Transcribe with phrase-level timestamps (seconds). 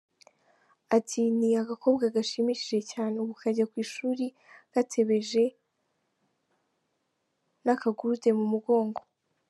[0.97, 4.25] Ati “Ni agakobwa gashimishije cyane, ubu kajya ku ishuri
[4.71, 5.43] katebeje
[7.63, 9.01] n’akagurude mu mugongo.